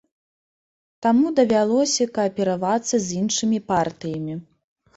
[1.05, 4.33] Таму давялося кааперавацца з іншымі партыямі.